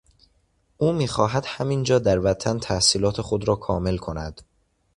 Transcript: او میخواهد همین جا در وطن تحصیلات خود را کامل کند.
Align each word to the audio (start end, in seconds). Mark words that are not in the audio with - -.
او 0.77 0.91
میخواهد 0.93 1.43
همین 1.47 1.83
جا 1.83 1.99
در 1.99 2.19
وطن 2.19 2.59
تحصیلات 2.59 3.21
خود 3.21 3.47
را 3.47 3.55
کامل 3.55 3.97
کند. 3.97 4.41